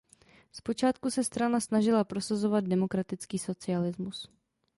Zpočátku 0.51 1.11
se 1.11 1.23
strana 1.23 1.59
snažila 1.59 2.03
prosazovat 2.03 2.63
demokratický 2.63 3.39
socialismus. 3.39 4.29